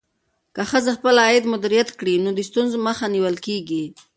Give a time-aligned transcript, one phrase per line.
[0.55, 3.83] که ښځه خپل عاید مدیریت کړي، نو د ستونزو مخه نیول کېږي.